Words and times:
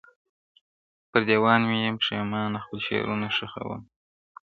پر 1.09 1.21
دېوان 1.29 1.61
مي 1.69 1.77
یم 1.85 1.95
پښېمانه 2.01 2.59
خپل 2.63 2.79
شعرونه 2.87 3.27
ښخومه- 3.35 3.77